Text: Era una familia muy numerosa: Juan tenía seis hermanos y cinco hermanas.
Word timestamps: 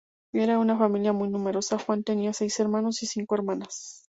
Era 0.33 0.57
una 0.57 0.75
familia 0.79 1.13
muy 1.13 1.29
numerosa: 1.29 1.77
Juan 1.77 2.03
tenía 2.03 2.33
seis 2.33 2.59
hermanos 2.59 3.03
y 3.03 3.05
cinco 3.05 3.35
hermanas. 3.35 4.03